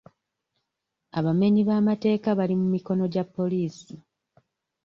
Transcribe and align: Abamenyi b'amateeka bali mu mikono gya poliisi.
Abamenyi 1.19 1.61
b'amateeka 1.67 2.27
bali 2.39 2.55
mu 2.61 2.67
mikono 2.75 3.03
gya 3.13 3.23
poliisi. 3.35 3.93